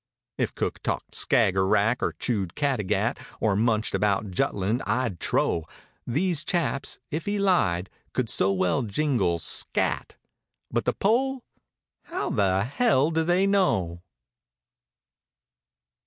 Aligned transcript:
If 0.39 0.55
Cook 0.55 0.81
talked 0.81 1.11
Skager 1.13 1.69
Rack 1.69 2.01
or 2.01 2.13
chewed 2.13 2.55
Categat, 2.55 3.19
Or 3.39 3.55
munched 3.55 3.93
about 3.93 4.31
Jutland, 4.31 4.81
I'd 4.87 5.19
trow 5.19 5.67
These 6.07 6.43
chaps 6.43 6.97
(if 7.11 7.27
he 7.27 7.37
lied) 7.37 7.87
could 8.11 8.27
so 8.27 8.51
well 8.51 8.81
jingle 8.81 9.37
"scat"— 9.37 10.17
But 10.71 10.85
the 10.85 10.93
pole—^how 10.93 12.31
the 12.35 12.63
hell 12.63 13.11
do 13.11 13.23
they 13.23 13.45
know? 13.45 14.01